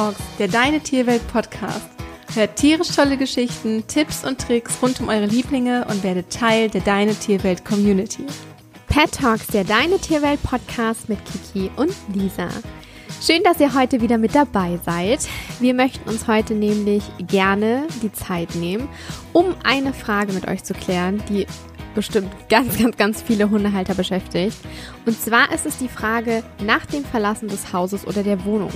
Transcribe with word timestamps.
Talks, 0.00 0.22
der 0.38 0.48
Deine 0.48 0.80
Tierwelt 0.80 1.20
Podcast. 1.30 1.90
Hört 2.32 2.56
tierisch 2.56 2.88
tolle 2.88 3.18
Geschichten, 3.18 3.86
Tipps 3.86 4.24
und 4.24 4.40
Tricks 4.40 4.78
rund 4.80 4.98
um 4.98 5.10
eure 5.10 5.26
Lieblinge 5.26 5.84
und 5.90 6.02
werdet 6.02 6.30
Teil 6.30 6.70
der 6.70 6.80
Deine 6.80 7.14
Tierwelt 7.14 7.66
Community. 7.66 8.24
Pet 8.88 9.12
Talks, 9.12 9.48
der 9.48 9.64
Deine 9.64 9.98
Tierwelt 9.98 10.42
Podcast 10.42 11.10
mit 11.10 11.18
Kiki 11.26 11.70
und 11.76 11.92
Lisa. 12.14 12.48
Schön, 13.20 13.42
dass 13.42 13.60
ihr 13.60 13.74
heute 13.74 14.00
wieder 14.00 14.16
mit 14.16 14.34
dabei 14.34 14.80
seid. 14.86 15.28
Wir 15.58 15.74
möchten 15.74 16.08
uns 16.08 16.26
heute 16.26 16.54
nämlich 16.54 17.02
gerne 17.28 17.86
die 18.02 18.10
Zeit 18.10 18.54
nehmen, 18.54 18.88
um 19.34 19.54
eine 19.64 19.92
Frage 19.92 20.32
mit 20.32 20.48
euch 20.48 20.64
zu 20.64 20.72
klären, 20.72 21.22
die 21.28 21.46
bestimmt 21.94 22.32
ganz, 22.48 22.78
ganz, 22.78 22.96
ganz 22.96 23.20
viele 23.20 23.50
Hundehalter 23.50 23.94
beschäftigt. 23.94 24.56
Und 25.04 25.20
zwar 25.20 25.52
ist 25.52 25.66
es 25.66 25.76
die 25.76 25.88
Frage 25.88 26.42
nach 26.64 26.86
dem 26.86 27.04
Verlassen 27.04 27.48
des 27.48 27.74
Hauses 27.74 28.06
oder 28.06 28.22
der 28.22 28.46
Wohnung. 28.46 28.72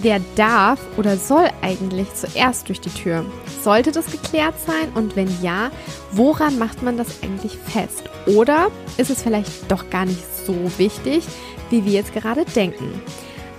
Wer 0.00 0.20
darf 0.36 0.78
oder 0.96 1.16
soll 1.16 1.48
eigentlich 1.60 2.14
zuerst 2.14 2.68
durch 2.68 2.80
die 2.80 2.90
Tür? 2.90 3.24
Sollte 3.62 3.90
das 3.90 4.06
geklärt 4.06 4.54
sein? 4.64 4.92
Und 4.94 5.16
wenn 5.16 5.28
ja, 5.42 5.72
woran 6.12 6.56
macht 6.56 6.84
man 6.84 6.96
das 6.96 7.22
eigentlich 7.22 7.58
fest? 7.58 8.04
Oder 8.26 8.70
ist 8.96 9.10
es 9.10 9.22
vielleicht 9.22 9.70
doch 9.70 9.90
gar 9.90 10.04
nicht 10.04 10.22
so 10.46 10.54
wichtig, 10.78 11.24
wie 11.70 11.84
wir 11.84 11.92
jetzt 11.92 12.14
gerade 12.14 12.44
denken? 12.44 13.02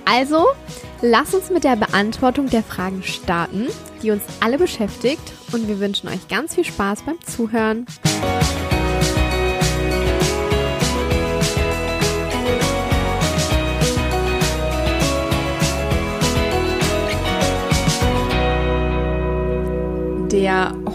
Also, 0.05 0.45
lass 1.01 1.33
uns 1.33 1.49
mit 1.49 1.65
der 1.65 1.75
Beantwortung 1.75 2.49
der 2.49 2.63
Fragen 2.63 3.03
starten, 3.03 3.67
die 4.01 4.11
uns 4.11 4.23
alle 4.39 4.57
beschäftigt. 4.57 5.33
Und 5.51 5.67
wir 5.67 5.81
wünschen 5.81 6.07
euch 6.07 6.27
ganz 6.29 6.55
viel 6.55 6.63
Spaß 6.63 7.01
beim 7.01 7.19
Zuhören. 7.25 7.85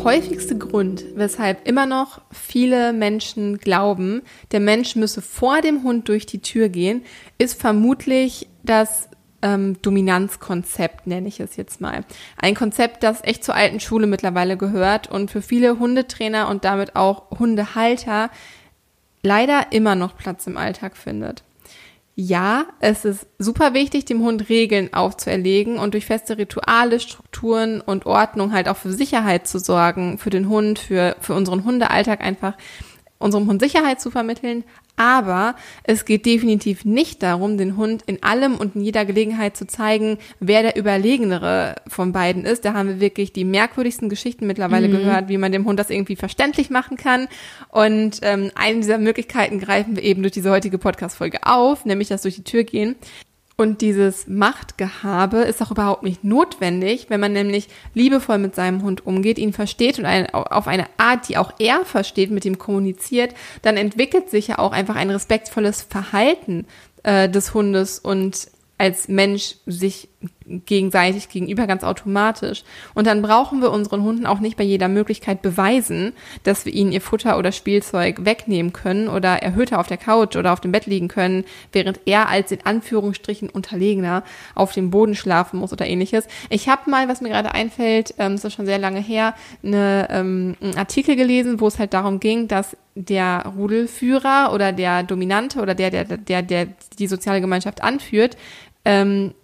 Häufigste 0.04 0.56
Grund, 0.56 1.04
weshalb 1.14 1.66
immer 1.66 1.86
noch 1.86 2.20
viele 2.30 2.92
Menschen 2.92 3.58
glauben, 3.58 4.22
der 4.52 4.60
Mensch 4.60 4.96
müsse 4.96 5.22
vor 5.22 5.60
dem 5.60 5.82
Hund 5.82 6.08
durch 6.08 6.26
die 6.26 6.40
Tür 6.40 6.68
gehen, 6.68 7.02
ist 7.38 7.60
vermutlich 7.60 8.48
das 8.62 9.08
ähm, 9.42 9.80
Dominanzkonzept, 9.82 11.06
nenne 11.06 11.28
ich 11.28 11.40
es 11.40 11.56
jetzt 11.56 11.80
mal. 11.80 12.04
Ein 12.36 12.54
Konzept, 12.54 13.02
das 13.02 13.24
echt 13.24 13.44
zur 13.44 13.54
alten 13.54 13.80
Schule 13.80 14.06
mittlerweile 14.06 14.56
gehört 14.56 15.10
und 15.10 15.30
für 15.30 15.42
viele 15.42 15.78
Hundetrainer 15.78 16.48
und 16.48 16.64
damit 16.64 16.96
auch 16.96 17.30
Hundehalter 17.38 18.30
leider 19.22 19.72
immer 19.72 19.94
noch 19.94 20.16
Platz 20.16 20.46
im 20.46 20.56
Alltag 20.56 20.96
findet 20.96 21.42
ja, 22.16 22.66
es 22.78 23.04
ist 23.04 23.26
super 23.38 23.74
wichtig, 23.74 24.04
dem 24.04 24.22
Hund 24.22 24.48
Regeln 24.48 24.94
aufzuerlegen 24.94 25.78
und 25.78 25.94
durch 25.94 26.06
feste 26.06 26.38
Rituale, 26.38 27.00
Strukturen 27.00 27.80
und 27.80 28.06
Ordnung 28.06 28.52
halt 28.52 28.68
auch 28.68 28.76
für 28.76 28.92
Sicherheit 28.92 29.48
zu 29.48 29.58
sorgen, 29.58 30.18
für 30.18 30.30
den 30.30 30.48
Hund, 30.48 30.78
für, 30.78 31.16
für 31.20 31.34
unseren 31.34 31.64
Hundealltag 31.64 32.20
einfach 32.20 32.54
unserem 33.24 33.48
Hund 33.48 33.60
Sicherheit 33.60 34.00
zu 34.00 34.10
vermitteln, 34.10 34.64
aber 34.96 35.56
es 35.82 36.04
geht 36.04 36.24
definitiv 36.24 36.84
nicht 36.84 37.22
darum, 37.22 37.58
den 37.58 37.76
Hund 37.76 38.02
in 38.06 38.22
allem 38.22 38.56
und 38.56 38.76
in 38.76 38.82
jeder 38.82 39.04
Gelegenheit 39.04 39.56
zu 39.56 39.66
zeigen, 39.66 40.18
wer 40.38 40.62
der 40.62 40.76
Überlegenere 40.76 41.76
von 41.88 42.12
beiden 42.12 42.44
ist. 42.44 42.64
Da 42.64 42.74
haben 42.74 42.88
wir 42.88 43.00
wirklich 43.00 43.32
die 43.32 43.44
merkwürdigsten 43.44 44.08
Geschichten 44.08 44.46
mittlerweile 44.46 44.86
mhm. 44.86 44.92
gehört, 44.92 45.28
wie 45.28 45.38
man 45.38 45.50
dem 45.50 45.64
Hund 45.64 45.80
das 45.80 45.90
irgendwie 45.90 46.14
verständlich 46.14 46.70
machen 46.70 46.96
kann. 46.96 47.26
Und 47.70 48.20
ähm, 48.22 48.52
eine 48.54 48.76
dieser 48.76 48.98
Möglichkeiten 48.98 49.58
greifen 49.58 49.96
wir 49.96 50.04
eben 50.04 50.22
durch 50.22 50.32
diese 50.32 50.50
heutige 50.50 50.78
Podcast-Folge 50.78 51.38
auf, 51.44 51.84
nämlich 51.84 52.08
das 52.08 52.22
durch 52.22 52.36
die 52.36 52.44
Tür 52.44 52.62
gehen. 52.62 52.94
Und 53.56 53.82
dieses 53.82 54.26
Machtgehabe 54.26 55.38
ist 55.38 55.62
auch 55.62 55.70
überhaupt 55.70 56.02
nicht 56.02 56.24
notwendig, 56.24 57.06
wenn 57.08 57.20
man 57.20 57.32
nämlich 57.32 57.68
liebevoll 57.94 58.38
mit 58.38 58.56
seinem 58.56 58.82
Hund 58.82 59.06
umgeht, 59.06 59.38
ihn 59.38 59.52
versteht 59.52 59.98
und 60.00 60.06
eine, 60.06 60.34
auf 60.34 60.66
eine 60.66 60.86
Art, 60.96 61.28
die 61.28 61.36
auch 61.36 61.52
er 61.60 61.84
versteht, 61.84 62.32
mit 62.32 62.44
ihm 62.44 62.58
kommuniziert, 62.58 63.32
dann 63.62 63.76
entwickelt 63.76 64.28
sich 64.28 64.48
ja 64.48 64.58
auch 64.58 64.72
einfach 64.72 64.96
ein 64.96 65.10
respektvolles 65.10 65.82
Verhalten 65.82 66.66
äh, 67.04 67.28
des 67.28 67.54
Hundes 67.54 68.00
und 68.00 68.48
als 68.76 69.06
Mensch 69.06 69.54
sich 69.66 70.08
gegenseitig 70.46 71.28
gegenüber 71.28 71.66
ganz 71.66 71.84
automatisch. 71.84 72.64
Und 72.94 73.06
dann 73.06 73.22
brauchen 73.22 73.62
wir 73.62 73.70
unseren 73.70 74.02
Hunden 74.02 74.26
auch 74.26 74.40
nicht 74.40 74.56
bei 74.56 74.64
jeder 74.64 74.88
Möglichkeit 74.88 75.42
beweisen, 75.42 76.12
dass 76.42 76.64
wir 76.64 76.72
ihnen 76.72 76.92
ihr 76.92 77.00
Futter 77.00 77.38
oder 77.38 77.52
Spielzeug 77.52 78.24
wegnehmen 78.24 78.72
können 78.72 79.08
oder 79.08 79.42
erhöhter 79.42 79.80
auf 79.80 79.86
der 79.86 79.96
Couch 79.96 80.36
oder 80.36 80.52
auf 80.52 80.60
dem 80.60 80.72
Bett 80.72 80.86
liegen 80.86 81.08
können, 81.08 81.44
während 81.72 82.00
er 82.06 82.28
als 82.28 82.52
in 82.52 82.64
Anführungsstrichen 82.64 83.48
Unterlegener 83.48 84.22
auf 84.54 84.72
dem 84.72 84.90
Boden 84.90 85.14
schlafen 85.14 85.58
muss 85.58 85.72
oder 85.72 85.86
ähnliches. 85.86 86.26
Ich 86.50 86.68
habe 86.68 86.90
mal, 86.90 87.08
was 87.08 87.20
mir 87.20 87.30
gerade 87.30 87.54
einfällt, 87.54 88.14
ähm, 88.18 88.32
das 88.32 88.44
ist 88.44 88.54
schon 88.54 88.66
sehr 88.66 88.78
lange 88.78 89.00
her, 89.00 89.34
eine, 89.62 90.08
ähm, 90.10 90.56
einen 90.60 90.76
Artikel 90.76 91.16
gelesen, 91.16 91.60
wo 91.60 91.66
es 91.66 91.78
halt 91.78 91.94
darum 91.94 92.20
ging, 92.20 92.48
dass 92.48 92.76
der 92.94 93.52
Rudelführer 93.56 94.52
oder 94.52 94.72
der 94.72 95.02
Dominante 95.02 95.60
oder 95.60 95.74
der, 95.74 95.90
der, 95.90 96.04
der, 96.04 96.42
der 96.42 96.68
die 96.98 97.06
soziale 97.06 97.40
Gemeinschaft 97.40 97.82
anführt, 97.82 98.36
ähm, 98.84 99.34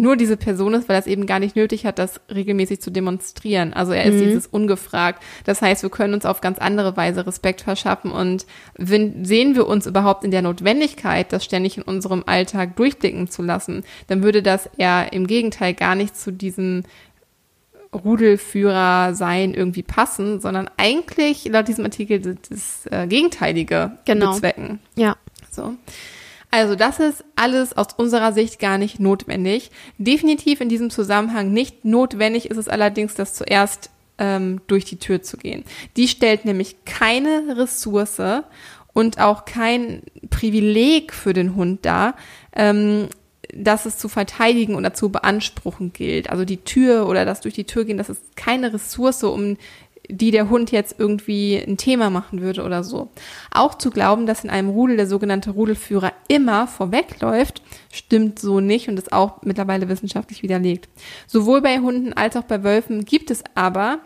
nur 0.00 0.16
diese 0.16 0.36
Person 0.36 0.74
ist, 0.74 0.88
weil 0.88 0.96
er 0.96 1.00
es 1.00 1.06
eben 1.06 1.26
gar 1.26 1.38
nicht 1.38 1.56
nötig 1.56 1.86
hat, 1.86 1.98
das 1.98 2.20
regelmäßig 2.32 2.80
zu 2.80 2.90
demonstrieren. 2.90 3.72
Also 3.72 3.92
er 3.92 4.04
ist 4.04 4.14
mhm. 4.14 4.24
dieses 4.26 4.46
ungefragt. 4.46 5.22
Das 5.44 5.62
heißt, 5.62 5.82
wir 5.82 5.90
können 5.90 6.14
uns 6.14 6.26
auf 6.26 6.40
ganz 6.40 6.58
andere 6.58 6.96
Weise 6.96 7.26
Respekt 7.26 7.62
verschaffen 7.62 8.10
und 8.10 8.46
wenn, 8.76 9.24
sehen 9.24 9.54
wir 9.54 9.66
uns 9.66 9.86
überhaupt 9.86 10.24
in 10.24 10.30
der 10.30 10.42
Notwendigkeit, 10.42 11.32
das 11.32 11.44
ständig 11.44 11.76
in 11.76 11.82
unserem 11.82 12.24
Alltag 12.26 12.76
durchblicken 12.76 13.28
zu 13.28 13.42
lassen, 13.42 13.84
dann 14.08 14.22
würde 14.22 14.42
das 14.42 14.68
eher 14.76 15.12
im 15.12 15.26
Gegenteil 15.26 15.74
gar 15.74 15.94
nicht 15.94 16.16
zu 16.16 16.32
diesem 16.32 16.84
Rudelführer 17.92 19.14
sein 19.14 19.54
irgendwie 19.54 19.82
passen, 19.82 20.40
sondern 20.40 20.68
eigentlich 20.76 21.44
laut 21.46 21.68
diesem 21.68 21.84
Artikel 21.84 22.20
das, 22.20 22.36
das 22.48 22.86
äh, 22.90 23.06
Gegenteilige 23.06 23.92
genau. 24.04 24.32
bezwecken. 24.32 24.80
Ja. 24.96 25.16
So. 25.50 25.74
Also 26.50 26.74
das 26.74 27.00
ist 27.00 27.24
alles 27.34 27.76
aus 27.76 27.88
unserer 27.96 28.32
Sicht 28.32 28.58
gar 28.58 28.78
nicht 28.78 29.00
notwendig. 29.00 29.70
Definitiv 29.98 30.60
in 30.60 30.68
diesem 30.68 30.90
Zusammenhang 30.90 31.52
nicht 31.52 31.84
notwendig 31.84 32.50
ist 32.50 32.56
es 32.56 32.68
allerdings, 32.68 33.14
das 33.14 33.34
zuerst 33.34 33.90
ähm, 34.18 34.60
durch 34.66 34.84
die 34.84 34.98
Tür 34.98 35.22
zu 35.22 35.36
gehen. 35.36 35.64
Die 35.96 36.08
stellt 36.08 36.44
nämlich 36.44 36.84
keine 36.84 37.56
Ressource 37.56 38.44
und 38.92 39.18
auch 39.18 39.44
kein 39.44 40.02
Privileg 40.30 41.12
für 41.12 41.32
den 41.32 41.54
Hund 41.54 41.84
dar, 41.84 42.14
ähm, 42.54 43.08
dass 43.52 43.86
es 43.86 43.98
zu 43.98 44.08
verteidigen 44.08 44.74
oder 44.74 44.94
zu 44.94 45.10
beanspruchen 45.10 45.92
gilt. 45.92 46.30
Also 46.30 46.44
die 46.44 46.58
Tür 46.58 47.06
oder 47.06 47.24
das 47.24 47.40
durch 47.40 47.54
die 47.54 47.64
Tür 47.64 47.84
gehen, 47.84 47.98
das 47.98 48.08
ist 48.08 48.36
keine 48.36 48.72
Ressource, 48.72 49.22
um 49.24 49.56
die 50.08 50.30
der 50.30 50.48
Hund 50.48 50.70
jetzt 50.72 50.96
irgendwie 50.98 51.56
ein 51.56 51.76
Thema 51.76 52.10
machen 52.10 52.40
würde 52.40 52.62
oder 52.62 52.84
so. 52.84 53.10
Auch 53.50 53.76
zu 53.76 53.90
glauben, 53.90 54.26
dass 54.26 54.44
in 54.44 54.50
einem 54.50 54.68
Rudel 54.68 54.96
der 54.96 55.06
sogenannte 55.06 55.50
Rudelführer 55.50 56.12
immer 56.28 56.66
vorwegläuft, 56.66 57.62
stimmt 57.92 58.38
so 58.38 58.60
nicht 58.60 58.88
und 58.88 58.98
ist 58.98 59.12
auch 59.12 59.42
mittlerweile 59.42 59.88
wissenschaftlich 59.88 60.42
widerlegt. 60.42 60.88
Sowohl 61.26 61.60
bei 61.60 61.78
Hunden 61.78 62.12
als 62.12 62.36
auch 62.36 62.44
bei 62.44 62.62
Wölfen 62.62 63.04
gibt 63.04 63.30
es 63.30 63.42
aber 63.54 63.98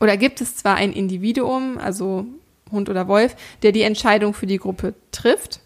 oder 0.00 0.16
gibt 0.16 0.40
es 0.40 0.56
zwar 0.56 0.76
ein 0.76 0.92
Individuum, 0.92 1.78
also 1.78 2.26
Hund 2.70 2.88
oder 2.88 3.08
Wolf, 3.08 3.34
der 3.62 3.72
die 3.72 3.82
Entscheidung 3.82 4.34
für 4.34 4.46
die 4.46 4.58
Gruppe 4.58 4.94
trifft, 5.10 5.60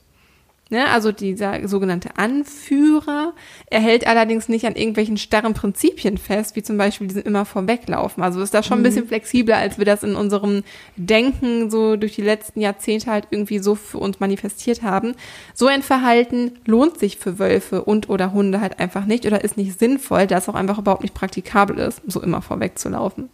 Ne? 0.73 0.89
Also 0.89 1.13
dieser 1.13 1.69
sogenannte 1.69 2.17
Anführer, 2.17 3.35
er 3.67 3.81
hält 3.81 4.07
allerdings 4.07 4.49
nicht 4.49 4.65
an 4.65 4.75
irgendwelchen 4.75 5.19
starren 5.19 5.53
Prinzipien 5.53 6.17
fest, 6.17 6.57
wie 6.57 6.63
zum 6.63 6.79
Beispiel 6.79 7.09
diesem 7.09 7.25
immer 7.25 7.45
vorweglaufen. 7.45 8.23
Also 8.23 8.41
ist 8.41 8.55
da 8.55 8.63
schon 8.63 8.79
ein 8.79 8.83
bisschen 8.83 9.05
mhm. 9.05 9.09
flexibler, 9.09 9.59
als 9.59 9.77
wir 9.77 9.85
das 9.85 10.03
in 10.03 10.17
unserem 10.17 10.63
Denken 10.97 11.71
so 11.71 11.97
durch 11.97 12.15
die 12.15 12.23
letzten 12.23 12.63
Jahrzehnte 12.63 13.11
halt 13.11 13.29
irgendwie 13.31 13.59
so 13.59 13.75
für 13.75 13.99
uns 13.99 14.19
manifestiert 14.19 14.83
haben. 14.83 15.15
So 15.53 15.67
ein 15.67 15.83
Verhalten 15.83 16.53
lohnt 16.65 16.99
sich 16.99 17.19
für 17.19 17.39
Wölfe 17.39 17.85
und 17.85 18.09
oder 18.09 18.33
Hunde 18.33 18.63
halt 18.63 18.81
einfach 18.81 19.05
nicht 19.05 19.27
oder 19.27 19.45
ist 19.45 19.59
nicht 19.59 19.79
sinnvoll, 19.79 20.27
da 20.27 20.39
es 20.39 20.49
auch 20.49 20.55
einfach 20.55 20.79
überhaupt 20.79 21.03
nicht 21.03 21.13
praktikabel 21.13 21.81
ist, 21.81 22.01
so 22.07 22.23
immer 22.23 22.41
vorwegzulaufen. 22.41 23.29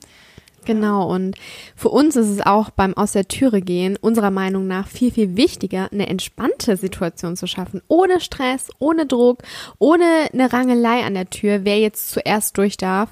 Genau, 0.64 1.10
und 1.10 1.36
für 1.76 1.88
uns 1.88 2.14
ist 2.16 2.28
es 2.28 2.44
auch 2.44 2.70
beim 2.70 2.94
Aus 2.94 3.12
der 3.12 3.26
Türe 3.26 3.62
gehen 3.62 3.96
unserer 3.96 4.30
Meinung 4.30 4.66
nach 4.66 4.86
viel, 4.86 5.10
viel 5.10 5.36
wichtiger, 5.36 5.90
eine 5.90 6.08
entspannte 6.08 6.76
Situation 6.76 7.36
zu 7.36 7.46
schaffen. 7.46 7.80
Ohne 7.88 8.20
Stress, 8.20 8.68
ohne 8.78 9.06
Druck, 9.06 9.42
ohne 9.78 10.28
eine 10.32 10.52
Rangelei 10.52 11.04
an 11.04 11.14
der 11.14 11.30
Tür, 11.30 11.64
wer 11.64 11.78
jetzt 11.78 12.10
zuerst 12.10 12.58
durch 12.58 12.76
darf. 12.76 13.10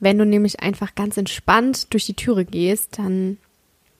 Wenn 0.00 0.18
du 0.18 0.26
nämlich 0.26 0.60
einfach 0.60 0.94
ganz 0.94 1.16
entspannt 1.16 1.92
durch 1.92 2.06
die 2.06 2.14
Türe 2.14 2.44
gehst, 2.44 2.98
dann 2.98 3.38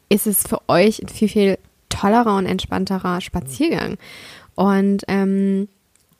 ist 0.08 0.26
es 0.26 0.46
für 0.46 0.61
euch 0.69 1.00
ein 1.00 1.08
viel, 1.08 1.29
viel 1.29 1.58
tollerer 1.88 2.37
und 2.37 2.46
entspannterer 2.46 3.20
Spaziergang. 3.20 3.96
Und 4.55 5.05
ähm, 5.08 5.69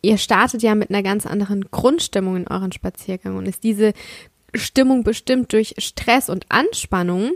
ihr 0.03 0.19
startet 0.19 0.62
ja 0.62 0.75
mit 0.75 0.91
einer 0.91 1.03
ganz 1.03 1.26
anderen 1.26 1.70
Grundstimmung 1.70 2.37
in 2.37 2.49
euren 2.49 2.73
Spaziergang 2.73 3.37
und 3.37 3.47
ist 3.47 3.65
diese 3.65 3.93
Stimmung 4.55 5.05
bestimmt 5.05 5.53
durch 5.53 5.75
Stress 5.79 6.29
und 6.29 6.47
Anspannung, 6.49 7.33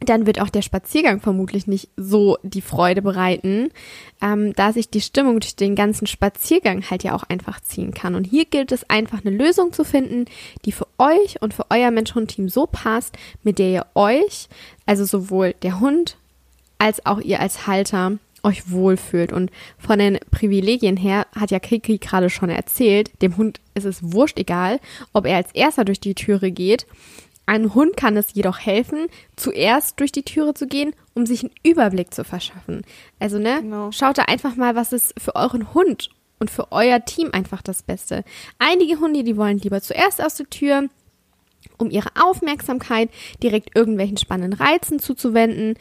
dann 0.00 0.26
wird 0.26 0.40
auch 0.40 0.50
der 0.50 0.62
Spaziergang 0.62 1.20
vermutlich 1.20 1.66
nicht 1.66 1.88
so 1.96 2.36
die 2.42 2.60
Freude 2.60 3.00
bereiten, 3.00 3.70
ähm, 4.20 4.52
da 4.54 4.72
sich 4.72 4.90
die 4.90 5.00
Stimmung 5.00 5.40
durch 5.40 5.56
den 5.56 5.74
ganzen 5.74 6.06
Spaziergang 6.06 6.90
halt 6.90 7.02
ja 7.02 7.14
auch 7.14 7.22
einfach 7.24 7.60
ziehen 7.60 7.94
kann. 7.94 8.14
Und 8.14 8.24
hier 8.24 8.44
gilt 8.44 8.72
es 8.72 8.88
einfach 8.90 9.24
eine 9.24 9.34
Lösung 9.34 9.72
zu 9.72 9.84
finden, 9.84 10.26
die 10.64 10.72
für 10.72 10.86
euch 10.98 11.40
und 11.40 11.54
für 11.54 11.66
euer 11.70 11.90
Mensch-Hund-Team 11.90 12.48
so 12.50 12.66
passt, 12.66 13.16
mit 13.42 13.58
der 13.58 13.70
ihr 13.70 13.86
euch, 13.94 14.48
also 14.84 15.04
sowohl 15.04 15.54
der 15.62 15.80
Hund 15.80 16.18
als 16.78 17.04
auch 17.06 17.20
ihr 17.20 17.40
als 17.40 17.66
Halter, 17.66 18.18
euch 18.46 18.70
wohlfühlt. 18.70 19.32
Und 19.32 19.50
von 19.76 19.98
den 19.98 20.18
Privilegien 20.30 20.96
her 20.96 21.26
hat 21.34 21.50
ja 21.50 21.58
Kiki 21.58 21.98
gerade 21.98 22.30
schon 22.30 22.48
erzählt, 22.48 23.10
dem 23.22 23.36
Hund 23.36 23.60
ist 23.74 23.84
es 23.84 24.12
wurscht 24.12 24.38
egal, 24.38 24.80
ob 25.12 25.26
er 25.26 25.36
als 25.36 25.52
erster 25.52 25.84
durch 25.84 26.00
die 26.00 26.14
Türe 26.14 26.50
geht. 26.50 26.86
Ein 27.44 27.74
Hund 27.74 27.96
kann 27.96 28.16
es 28.16 28.34
jedoch 28.34 28.58
helfen, 28.58 29.06
zuerst 29.36 30.00
durch 30.00 30.10
die 30.10 30.24
Türe 30.24 30.54
zu 30.54 30.66
gehen, 30.66 30.94
um 31.14 31.26
sich 31.26 31.44
einen 31.44 31.52
Überblick 31.62 32.12
zu 32.12 32.24
verschaffen. 32.24 32.82
Also, 33.20 33.38
ne, 33.38 33.60
genau. 33.62 33.92
schaut 33.92 34.18
da 34.18 34.22
einfach 34.22 34.56
mal, 34.56 34.74
was 34.74 34.92
ist 34.92 35.14
für 35.20 35.36
euren 35.36 35.72
Hund 35.72 36.10
und 36.40 36.50
für 36.50 36.72
euer 36.72 37.04
Team 37.04 37.30
einfach 37.32 37.62
das 37.62 37.82
Beste. 37.82 38.24
Einige 38.58 38.98
Hunde, 38.98 39.22
die 39.22 39.36
wollen 39.36 39.58
lieber 39.58 39.80
zuerst 39.80 40.22
aus 40.22 40.34
der 40.34 40.50
Tür, 40.50 40.88
um 41.78 41.90
ihre 41.90 42.10
Aufmerksamkeit 42.20 43.10
direkt 43.42 43.76
irgendwelchen 43.76 44.16
spannenden 44.16 44.60
Reizen 44.60 44.98
zuzuwenden. 44.98 45.74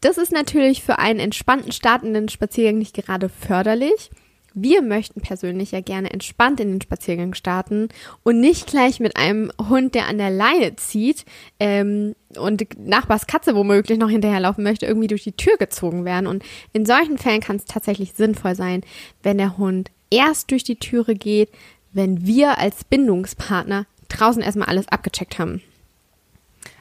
Das 0.00 0.16
ist 0.18 0.32
natürlich 0.32 0.82
für 0.82 0.98
einen 0.98 1.18
entspannten 1.18 1.72
startenden 1.72 2.28
Spaziergang 2.28 2.78
nicht 2.78 2.94
gerade 2.94 3.28
förderlich. 3.28 4.10
Wir 4.54 4.82
möchten 4.82 5.20
persönlich 5.20 5.72
ja 5.72 5.80
gerne 5.80 6.10
entspannt 6.10 6.58
in 6.58 6.70
den 6.70 6.80
Spaziergang 6.80 7.34
starten 7.34 7.88
und 8.22 8.40
nicht 8.40 8.66
gleich 8.66 8.98
mit 8.98 9.16
einem 9.16 9.52
Hund, 9.68 9.94
der 9.94 10.06
an 10.06 10.18
der 10.18 10.30
Leine 10.30 10.74
zieht 10.76 11.24
ähm, 11.60 12.14
und 12.36 12.66
Nachbars 12.78 13.26
Katze 13.26 13.54
womöglich 13.54 13.98
noch 13.98 14.08
hinterherlaufen 14.08 14.64
möchte, 14.64 14.86
irgendwie 14.86 15.06
durch 15.06 15.22
die 15.22 15.36
Tür 15.36 15.56
gezogen 15.58 16.04
werden. 16.04 16.26
Und 16.26 16.42
in 16.72 16.86
solchen 16.86 17.18
Fällen 17.18 17.40
kann 17.40 17.56
es 17.56 17.66
tatsächlich 17.66 18.14
sinnvoll 18.14 18.54
sein, 18.54 18.82
wenn 19.22 19.38
der 19.38 19.58
Hund 19.58 19.90
erst 20.10 20.50
durch 20.50 20.64
die 20.64 20.76
Türe 20.76 21.14
geht, 21.14 21.50
wenn 21.92 22.26
wir 22.26 22.58
als 22.58 22.84
Bindungspartner 22.84 23.86
draußen 24.08 24.42
erstmal 24.42 24.68
alles 24.68 24.88
abgecheckt 24.88 25.38
haben. 25.38 25.62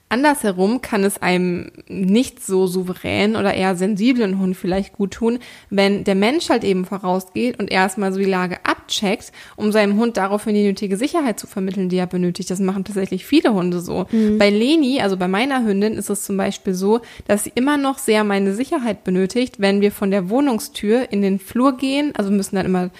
Andersherum 0.09 0.81
kann 0.81 1.03
es 1.03 1.21
einem 1.21 1.71
nicht 1.89 2.41
so 2.41 2.65
souveränen 2.65 3.35
oder 3.35 3.53
eher 3.53 3.75
sensiblen 3.75 4.39
Hund 4.39 4.55
vielleicht 4.55 4.93
gut 4.93 5.11
tun, 5.11 5.39
wenn 5.69 6.05
der 6.05 6.15
Mensch 6.15 6.49
halt 6.49 6.63
eben 6.63 6.85
vorausgeht 6.85 7.59
und 7.59 7.69
erstmal 7.69 8.13
so 8.13 8.19
die 8.19 8.25
Lage 8.25 8.57
abcheckt, 8.63 9.33
um 9.57 9.73
seinem 9.73 9.99
Hund 9.99 10.15
daraufhin 10.15 10.55
die 10.55 10.65
nötige 10.65 10.95
Sicherheit 10.95 11.39
zu 11.39 11.45
vermitteln, 11.45 11.89
die 11.89 11.97
er 11.97 12.07
benötigt. 12.07 12.49
Das 12.49 12.59
machen 12.59 12.85
tatsächlich 12.85 13.25
viele 13.25 13.53
Hunde 13.53 13.81
so. 13.81 14.05
Mhm. 14.11 14.37
Bei 14.37 14.49
Leni, 14.49 15.01
also 15.01 15.17
bei 15.17 15.27
meiner 15.27 15.65
Hündin, 15.65 15.95
ist 15.95 16.09
es 16.09 16.23
zum 16.23 16.37
Beispiel 16.37 16.73
so, 16.73 17.01
dass 17.27 17.43
sie 17.43 17.51
immer 17.55 17.77
noch 17.77 17.97
sehr 17.97 18.23
meine 18.23 18.53
Sicherheit 18.53 19.03
benötigt, 19.03 19.59
wenn 19.59 19.81
wir 19.81 19.91
von 19.91 20.09
der 20.09 20.29
Wohnungstür 20.29 21.11
in 21.11 21.21
den 21.21 21.37
Flur 21.37 21.75
gehen. 21.75 22.13
Also 22.15 22.31
müssen 22.31 22.55
dann 22.55 22.65
immer 22.65 22.91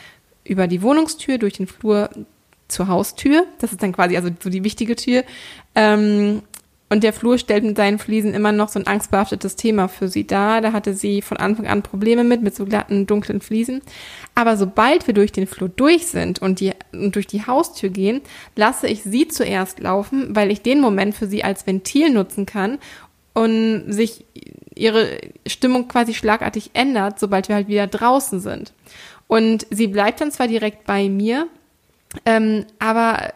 über 0.44 0.68
die 0.68 0.82
Wohnungstür 0.82 1.38
durch 1.38 1.54
den 1.54 1.68
Flur 1.68 2.10
zur 2.68 2.90
Haustür. 2.90 3.46
Das 3.60 3.72
ist 3.72 3.82
dann 3.82 3.94
quasi 3.94 4.18
also 4.18 4.30
so 4.40 4.50
die 4.50 4.66
wichtige 4.66 4.98
Tür. 4.98 5.24
Ähm, 5.74 6.42
und 6.90 7.04
der 7.04 7.12
Flur 7.12 7.38
stellt 7.38 7.66
mit 7.66 7.76
seinen 7.76 8.00
Fliesen 8.00 8.34
immer 8.34 8.54
noch 8.54 8.70
so 8.70 8.80
ein 8.80 8.88
angstbehaftetes 8.88 9.58
Thema 9.58 9.90
für 9.90 10.08
sie 10.08 10.26
dar. 10.26 10.62
Da 10.62 10.72
hatte 10.72 10.94
sie 10.94 11.22
von 11.22 11.38
Anfang 11.38 11.68
an 11.68 11.82
Probleme 11.82 12.24
mit, 12.24 12.42
mit 12.42 12.56
so 12.56 12.66
glatten, 12.66 13.06
dunklen 13.06 13.42
Fliesen. 13.42 13.82
Aber 14.36 14.56
sobald 14.56 15.06
wir 15.06 15.14
durch 15.14 15.34
den 15.34 15.48
Flur 15.48 15.68
durch 15.68 16.08
sind 16.08 16.42
und, 16.42 16.62
die, 16.62 16.72
und 16.94 17.16
durch 17.16 17.28
die 17.28 17.46
Haustür 17.46 17.90
gehen, 17.90 18.22
lasse 18.56 18.88
ich 18.88 19.04
sie 19.04 19.28
zuerst 19.28 19.80
laufen, 19.80 20.34
weil 20.34 20.50
ich 20.50 20.62
den 20.62 20.80
Moment 20.80 21.14
für 21.14 21.28
sie 21.28 21.44
als 21.44 21.68
Ventil 21.68 22.10
nutzen 22.10 22.46
kann 22.46 22.78
und 23.34 23.92
sich 23.92 24.24
ihre 24.74 25.20
Stimmung 25.46 25.90
quasi 25.90 26.14
schlagartig 26.14 26.72
ändert, 26.74 27.20
sobald 27.20 27.50
wir 27.50 27.56
halt 27.56 27.68
wieder 27.68 27.88
draußen 27.88 28.40
sind. 28.40 28.72
Und 29.28 29.68
sie 29.70 29.88
bleibt 29.88 30.22
dann 30.22 30.32
zwar 30.32 30.48
direkt 30.48 30.86
bei 30.86 31.10
mir, 31.10 31.48
ähm, 32.26 32.66
aber 32.80 33.34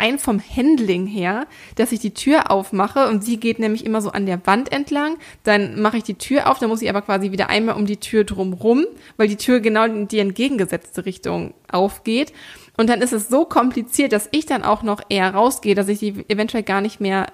rein 0.00 0.18
vom 0.18 0.40
Handling 0.40 1.06
her, 1.06 1.46
dass 1.74 1.92
ich 1.92 2.00
die 2.00 2.14
Tür 2.14 2.50
aufmache 2.50 3.08
und 3.08 3.24
sie 3.24 3.38
geht 3.38 3.58
nämlich 3.58 3.84
immer 3.84 4.00
so 4.00 4.10
an 4.10 4.26
der 4.26 4.46
Wand 4.46 4.72
entlang, 4.72 5.16
dann 5.42 5.80
mache 5.80 5.98
ich 5.98 6.02
die 6.02 6.14
Tür 6.14 6.50
auf, 6.50 6.58
dann 6.58 6.68
muss 6.68 6.82
ich 6.82 6.88
aber 6.88 7.02
quasi 7.02 7.32
wieder 7.32 7.50
einmal 7.50 7.76
um 7.76 7.86
die 7.86 7.98
Tür 7.98 8.24
drumrum, 8.24 8.86
weil 9.16 9.28
die 9.28 9.36
Tür 9.36 9.60
genau 9.60 9.84
in 9.84 10.08
die 10.08 10.20
entgegengesetzte 10.20 11.04
Richtung 11.04 11.54
aufgeht. 11.70 12.32
Und 12.76 12.88
dann 12.90 13.00
ist 13.00 13.12
es 13.12 13.28
so 13.28 13.44
kompliziert, 13.44 14.12
dass 14.12 14.28
ich 14.32 14.46
dann 14.46 14.62
auch 14.62 14.82
noch 14.82 15.00
eher 15.08 15.34
rausgehe, 15.34 15.74
dass 15.74 15.88
ich 15.88 15.98
die 15.98 16.24
eventuell 16.28 16.62
gar 16.62 16.80
nicht 16.80 17.00
mehr 17.00 17.26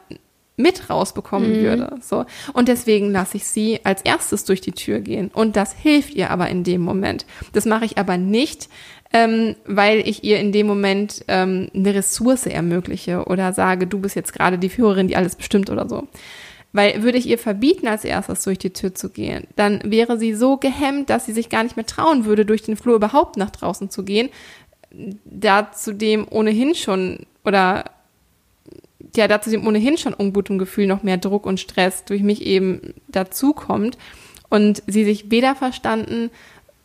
mit 0.57 0.91
rausbekommen 0.91 1.59
mhm. 1.59 1.63
würde. 1.63 1.97
So. 2.01 2.25
Und 2.53 2.69
deswegen 2.69 3.11
lasse 3.11 3.39
ich 3.39 3.47
sie 3.47 3.81
als 3.85 4.03
erstes 4.03 4.45
durch 4.45 4.61
die 4.61 4.73
Tür 4.73 5.01
gehen. 5.01 5.31
Und 5.33 5.57
das 5.57 5.73
hilft 5.73 6.15
ihr 6.15 6.31
aber 6.31 6.49
in 6.49 6.63
dem 6.63 6.83
Moment. 6.83 7.27
Das 7.53 7.65
mache 7.65 7.85
ich 7.85 7.99
aber 7.99 8.17
nicht, 8.17 8.69
ähm, 9.13 9.57
weil 9.67 10.07
ich 10.09 10.25
ihr 10.25 10.39
in 10.39 10.53
dem 10.53 10.67
Moment 10.67 11.25
ähm, 11.29 11.69
eine 11.75 11.95
Ressource 11.95 12.47
ermögliche 12.47 13.25
oder 13.25 13.53
sage, 13.53 13.87
du 13.87 13.99
bist 13.99 14.17
jetzt 14.17 14.33
gerade 14.33 14.59
die 14.59 14.71
Führerin, 14.71 15.09
die 15.09 15.17
alles 15.17 15.37
bestimmt 15.37 15.71
oder 15.71 15.89
so. 15.89 16.09
Weil 16.73 17.03
würde 17.03 17.19
ich 17.19 17.27
ihr 17.27 17.39
verbieten, 17.39 17.87
als 17.87 18.05
erstes 18.05 18.45
durch 18.45 18.59
die 18.59 18.73
Tür 18.73 18.95
zu 18.95 19.11
gehen, 19.11 19.47
dann 19.57 19.81
wäre 19.85 20.19
sie 20.19 20.35
so 20.35 20.57
gehemmt, 20.57 21.11
dass 21.11 21.27
sie 21.27 21.33
sich 21.33 21.51
gar 21.51 21.63
nicht 21.63 21.77
mehr 21.77 21.85
trauen 21.85 22.25
würde, 22.25 22.47
durch 22.47 22.63
den 22.63 22.77
Flur 22.77 22.97
überhaupt 22.97 23.37
nach 23.37 23.51
draußen 23.51 23.91
zu 23.91 24.05
gehen. 24.05 24.31
Da 25.25 25.73
zudem 25.73 26.27
ohnehin 26.31 26.75
schon 26.75 27.27
oder 27.45 27.85
ja, 29.15 29.29
dazu 29.29 29.51
dem 29.51 29.67
ohnehin 29.67 29.99
schon 29.99 30.15
ungutem 30.15 30.59
Gefühl 30.59 30.87
noch 30.87 31.03
mehr 31.03 31.19
Druck 31.19 31.45
und 31.45 31.61
Stress 31.61 32.05
durch 32.05 32.23
mich 32.23 32.47
eben 32.47 32.95
dazukommt 33.09 33.99
und 34.49 34.83
sie 34.87 35.05
sich 35.05 35.31
weder 35.31 35.55
verstanden 35.55 36.31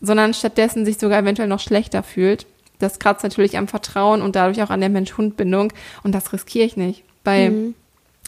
sondern 0.02 0.34
stattdessen 0.34 0.86
sich 0.86 0.98
sogar 0.98 1.20
eventuell 1.20 1.48
noch 1.48 1.60
schlechter 1.60 2.04
fühlt. 2.04 2.46
Das 2.80 3.00
kratzt 3.00 3.24
natürlich 3.24 3.58
am 3.58 3.68
Vertrauen 3.68 4.22
und 4.22 4.36
dadurch 4.36 4.62
auch 4.62 4.70
an 4.70 4.82
der 4.82 4.90
Mensch-Hund-Bindung 4.90 5.74
und 6.04 6.14
das 6.14 6.32
riskiere 6.34 6.66
ich 6.66 6.78
nicht. 6.78 7.04
Weil 7.24 7.50
mhm. 7.50 7.76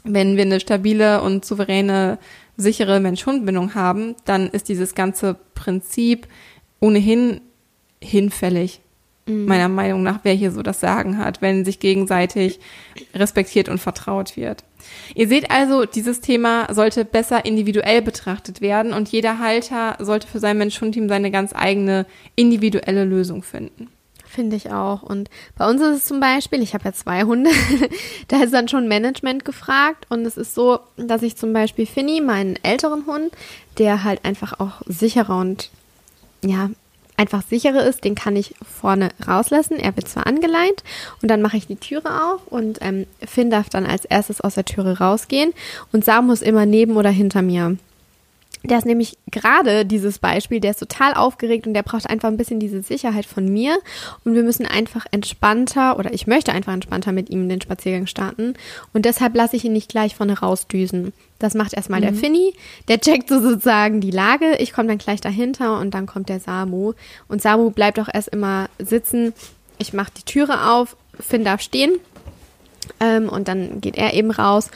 wenn 0.03 0.35
wir 0.35 0.43
eine 0.43 0.59
stabile 0.59 1.21
und 1.21 1.45
souveräne, 1.45 2.17
sichere 2.57 2.99
Mensch-Hund-Bindung 2.99 3.75
haben, 3.75 4.15
dann 4.25 4.49
ist 4.49 4.69
dieses 4.69 4.95
ganze 4.95 5.35
Prinzip 5.53 6.27
ohnehin 6.79 7.41
hinfällig. 8.01 8.81
Mhm. 9.29 9.45
Meiner 9.45 9.69
Meinung 9.69 10.03
nach, 10.03 10.19
wer 10.23 10.33
hier 10.33 10.51
so 10.51 10.61
das 10.61 10.79
Sagen 10.79 11.17
hat, 11.17 11.41
wenn 11.41 11.63
sich 11.63 11.79
gegenseitig 11.79 12.59
respektiert 13.13 13.69
und 13.69 13.77
vertraut 13.77 14.35
wird. 14.35 14.63
Ihr 15.13 15.27
seht 15.27 15.51
also, 15.51 15.85
dieses 15.85 16.21
Thema 16.21 16.73
sollte 16.73 17.05
besser 17.05 17.45
individuell 17.45 18.01
betrachtet 18.01 18.61
werden 18.61 18.93
und 18.93 19.09
jeder 19.09 19.39
Halter 19.39 19.97
sollte 19.99 20.27
für 20.27 20.39
sein 20.39 20.57
Mensch-Hund-Team 20.57 21.07
seine 21.09 21.31
ganz 21.31 21.53
eigene 21.53 22.05
individuelle 22.35 23.05
Lösung 23.05 23.43
finden. 23.43 23.89
Finde 24.25 24.55
ich 24.55 24.71
auch. 24.71 25.01
Und 25.01 25.29
bei 25.57 25.67
uns 25.67 25.81
ist 25.81 25.97
es 25.97 26.05
zum 26.05 26.19
Beispiel, 26.19 26.61
ich 26.61 26.75
habe 26.75 26.85
ja 26.85 26.93
zwei 26.93 27.23
Hunde, 27.23 27.49
da 28.27 28.43
ist 28.43 28.53
dann 28.53 28.67
schon 28.67 28.87
Management 28.87 29.43
gefragt. 29.43 30.05
Und 30.09 30.23
es 30.25 30.37
ist 30.37 30.53
so, 30.53 30.79
dass 30.97 31.23
ich 31.23 31.35
zum 31.35 31.51
Beispiel 31.51 31.87
Finny, 31.87 32.21
meinen 32.21 32.55
älteren 32.61 33.07
Hund, 33.07 33.31
der 33.79 34.03
halt 34.03 34.23
einfach 34.25 34.59
auch 34.59 34.81
sicherer 34.85 35.37
und 35.37 35.71
ja, 36.43 36.69
einfach 37.19 37.43
sicherer 37.43 37.83
ist, 37.83 38.05
den 38.05 38.15
kann 38.15 38.37
ich 38.37 38.55
vorne 38.63 39.09
rauslassen. 39.27 39.77
Er 39.77 39.95
wird 39.95 40.07
zwar 40.07 40.25
angeleint 40.25 40.83
und 41.21 41.29
dann 41.29 41.41
mache 41.41 41.57
ich 41.57 41.67
die 41.67 41.75
Türe 41.75 42.09
auf 42.23 42.47
und 42.47 42.79
ähm, 42.81 43.05
Finn 43.25 43.49
darf 43.49 43.69
dann 43.69 43.85
als 43.85 44.05
erstes 44.05 44.39
aus 44.39 44.55
der 44.55 44.65
Türe 44.65 44.99
rausgehen 44.99 45.53
und 45.91 46.05
Sam 46.05 46.27
muss 46.27 46.41
immer 46.41 46.65
neben 46.65 46.95
oder 46.95 47.09
hinter 47.09 47.41
mir. 47.41 47.77
Der 48.63 48.77
ist 48.77 48.85
nämlich 48.85 49.17
gerade 49.31 49.85
dieses 49.85 50.19
Beispiel, 50.19 50.59
der 50.59 50.71
ist 50.71 50.79
total 50.79 51.13
aufgeregt 51.13 51.65
und 51.65 51.73
der 51.73 51.83
braucht 51.83 52.09
einfach 52.09 52.27
ein 52.27 52.37
bisschen 52.37 52.59
diese 52.59 52.81
Sicherheit 52.81 53.25
von 53.25 53.45
mir. 53.45 53.77
Und 54.25 54.35
wir 54.35 54.43
müssen 54.43 54.65
einfach 54.65 55.05
entspannter 55.11 55.97
oder 55.97 56.13
ich 56.13 56.27
möchte 56.27 56.51
einfach 56.51 56.73
entspannter 56.73 57.13
mit 57.13 57.29
ihm 57.29 57.47
den 57.47 57.61
Spaziergang 57.61 58.05
starten. 58.05 58.55
Und 58.93 59.05
deshalb 59.05 59.35
lasse 59.35 59.55
ich 59.55 59.63
ihn 59.63 59.73
nicht 59.73 59.89
gleich 59.89 60.15
vorne 60.15 60.39
rausdüsen. 60.39 61.13
Das 61.39 61.53
macht 61.53 61.73
erstmal 61.73 62.01
mhm. 62.01 62.05
der 62.05 62.13
Finny. 62.15 62.53
Der 62.89 62.99
checkt 62.99 63.29
so 63.29 63.41
sozusagen 63.41 64.01
die 64.01 64.11
Lage. 64.11 64.57
Ich 64.59 64.73
komme 64.73 64.89
dann 64.89 64.97
gleich 64.97 65.21
dahinter 65.21 65.79
und 65.79 65.93
dann 65.93 66.05
kommt 66.05 66.27
der 66.27 66.41
Samu. 66.41 66.93
Und 67.29 67.41
Samu 67.41 67.71
bleibt 67.71 67.97
auch 67.99 68.09
erst 68.13 68.27
immer 68.27 68.67
sitzen. 68.77 69.33
Ich 69.77 69.93
mache 69.93 70.11
die 70.17 70.23
Türe 70.23 70.69
auf. 70.69 70.97
Finn 71.17 71.45
darf 71.45 71.61
stehen. 71.61 71.93
Ähm, 72.99 73.29
und 73.29 73.47
dann 73.47 73.81
geht 73.81 73.97
er 73.97 74.13
eben 74.13 74.31
raus 74.31 74.69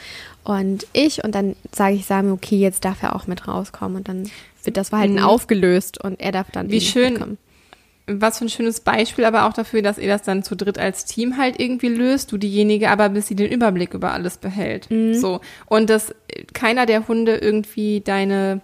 und 0.43 0.87
ich 0.93 1.23
und 1.23 1.33
dann 1.35 1.55
sage 1.71 1.95
ich 1.95 2.05
Sami, 2.05 2.31
okay, 2.31 2.57
jetzt 2.57 2.83
darf 2.85 3.01
er 3.01 3.15
auch 3.15 3.27
mit 3.27 3.47
rauskommen 3.47 3.97
und 3.97 4.07
dann 4.07 4.29
wird 4.63 4.77
das 4.77 4.89
Verhalten 4.89 5.15
mhm. 5.15 5.23
aufgelöst 5.23 6.03
und 6.03 6.19
er 6.19 6.31
darf 6.31 6.51
dann 6.51 6.69
Wie 6.69 6.81
schön. 6.81 7.13
Mitkommen. 7.13 7.37
Was 8.05 8.39
für 8.39 8.45
ein 8.45 8.49
schönes 8.49 8.81
Beispiel, 8.81 9.23
aber 9.23 9.47
auch 9.47 9.53
dafür, 9.53 9.81
dass 9.81 9.97
ihr 9.97 10.09
das 10.09 10.23
dann 10.23 10.43
zu 10.43 10.57
dritt 10.57 10.77
als 10.77 11.05
Team 11.05 11.37
halt 11.37 11.57
irgendwie 11.57 11.87
löst, 11.87 12.33
du 12.33 12.37
diejenige 12.37 12.89
aber 12.89 13.07
bis 13.07 13.27
sie 13.27 13.35
den 13.35 13.49
Überblick 13.49 13.93
über 13.93 14.11
alles 14.11 14.37
behält. 14.37 14.91
Mhm. 14.91 15.13
So. 15.13 15.39
Und 15.67 15.89
dass 15.89 16.13
keiner 16.53 16.85
der 16.85 17.07
Hunde 17.07 17.37
irgendwie 17.37 18.01
deine 18.01 18.59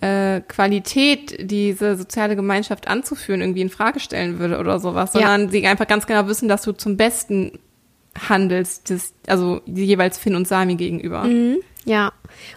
äh, 0.00 0.40
Qualität, 0.40 1.36
diese 1.38 1.96
soziale 1.96 2.34
Gemeinschaft 2.34 2.88
anzuführen, 2.88 3.42
irgendwie 3.42 3.60
in 3.60 3.70
Frage 3.70 4.00
stellen 4.00 4.40
würde 4.40 4.58
oder 4.58 4.80
sowas, 4.80 5.12
sondern 5.12 5.44
ja. 5.44 5.50
sie 5.50 5.66
einfach 5.68 5.86
ganz 5.86 6.08
genau 6.08 6.26
wissen, 6.26 6.48
dass 6.48 6.62
du 6.62 6.72
zum 6.72 6.96
Besten 6.96 7.60
handelst, 8.28 8.90
des, 8.90 9.14
also 9.26 9.60
jeweils 9.66 10.18
Finn 10.18 10.34
und 10.34 10.48
Sami 10.48 10.76
gegenüber. 10.76 11.24
Mhm, 11.24 11.58
ja. 11.84 12.12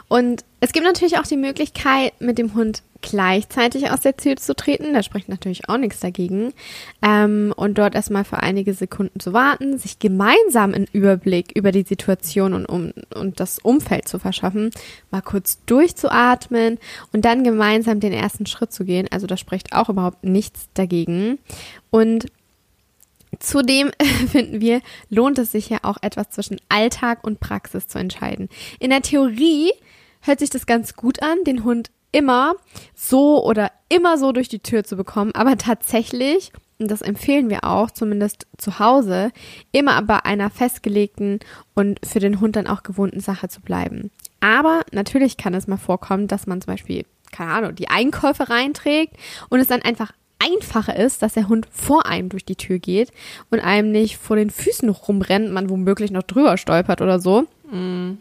Und 0.07 0.43
es 0.59 0.71
gibt 0.71 0.85
natürlich 0.85 1.17
auch 1.17 1.27
die 1.27 1.37
Möglichkeit, 1.37 2.13
mit 2.19 2.37
dem 2.37 2.53
Hund 2.53 2.83
gleichzeitig 3.03 3.91
aus 3.91 3.99
der 3.99 4.17
Tür 4.17 4.37
zu 4.37 4.55
treten. 4.55 4.93
Da 4.93 5.03
spricht 5.03 5.29
natürlich 5.29 5.69
auch 5.69 5.77
nichts 5.77 5.99
dagegen. 5.99 6.53
Ähm, 7.01 7.53
und 7.55 7.77
dort 7.77 7.95
erstmal 7.95 8.23
für 8.23 8.37
einige 8.37 8.73
Sekunden 8.73 9.19
zu 9.19 9.33
warten, 9.33 9.77
sich 9.77 9.99
gemeinsam 9.99 10.73
einen 10.73 10.87
Überblick 10.91 11.51
über 11.53 11.71
die 11.71 11.83
Situation 11.83 12.53
und, 12.53 12.65
um, 12.65 12.93
und 13.13 13.39
das 13.39 13.59
Umfeld 13.59 14.07
zu 14.07 14.19
verschaffen, 14.19 14.71
mal 15.11 15.21
kurz 15.21 15.59
durchzuatmen 15.65 16.79
und 17.11 17.25
dann 17.25 17.43
gemeinsam 17.43 17.99
den 17.99 18.13
ersten 18.13 18.45
Schritt 18.45 18.71
zu 18.71 18.85
gehen. 18.85 19.07
Also 19.11 19.27
da 19.27 19.37
spricht 19.37 19.73
auch 19.73 19.89
überhaupt 19.89 20.23
nichts 20.23 20.69
dagegen. 20.73 21.39
Und 21.91 22.27
Zudem 23.39 23.91
finden 24.31 24.61
wir, 24.61 24.81
lohnt 25.09 25.39
es 25.39 25.51
sich 25.51 25.69
ja 25.69 25.79
auch 25.83 25.97
etwas 26.01 26.29
zwischen 26.29 26.59
Alltag 26.69 27.23
und 27.23 27.39
Praxis 27.39 27.87
zu 27.87 27.99
entscheiden. 27.99 28.49
In 28.79 28.89
der 28.89 29.01
Theorie 29.01 29.71
hört 30.21 30.39
sich 30.39 30.49
das 30.49 30.65
ganz 30.65 30.95
gut 30.95 31.21
an, 31.21 31.43
den 31.45 31.63
Hund 31.63 31.91
immer 32.11 32.55
so 32.95 33.43
oder 33.43 33.71
immer 33.89 34.17
so 34.17 34.31
durch 34.31 34.47
die 34.47 34.59
Tür 34.59 34.83
zu 34.83 34.95
bekommen, 34.95 35.31
aber 35.33 35.57
tatsächlich, 35.57 36.51
und 36.79 36.89
das 36.89 37.01
empfehlen 37.01 37.49
wir 37.49 37.63
auch, 37.63 37.91
zumindest 37.91 38.47
zu 38.57 38.79
Hause, 38.79 39.31
immer 39.71 40.01
bei 40.03 40.23
einer 40.23 40.49
festgelegten 40.49 41.39
und 41.73 41.99
für 42.05 42.19
den 42.19 42.39
Hund 42.39 42.55
dann 42.55 42.67
auch 42.67 42.83
gewohnten 42.83 43.19
Sache 43.19 43.49
zu 43.49 43.61
bleiben. 43.61 44.11
Aber 44.39 44.81
natürlich 44.91 45.37
kann 45.37 45.53
es 45.53 45.67
mal 45.67 45.77
vorkommen, 45.77 46.27
dass 46.27 46.47
man 46.47 46.61
zum 46.61 46.73
Beispiel, 46.73 47.05
keine 47.31 47.51
Ahnung, 47.51 47.75
die 47.75 47.89
Einkäufe 47.89 48.49
reinträgt 48.49 49.15
und 49.49 49.59
es 49.59 49.67
dann 49.67 49.81
einfach 49.81 50.11
einfacher 50.43 50.95
ist, 50.95 51.21
dass 51.21 51.33
der 51.33 51.47
Hund 51.47 51.67
vor 51.71 52.05
einem 52.05 52.29
durch 52.29 52.45
die 52.45 52.55
Tür 52.55 52.79
geht 52.79 53.11
und 53.51 53.59
einem 53.59 53.91
nicht 53.91 54.17
vor 54.17 54.35
den 54.35 54.49
Füßen 54.49 54.89
rumrennt, 54.89 55.51
man 55.51 55.69
womöglich 55.69 56.11
noch 56.11 56.23
drüber 56.23 56.57
stolpert 56.57 57.01
oder 57.01 57.19
so. 57.19 57.43
Mm. 57.71 58.17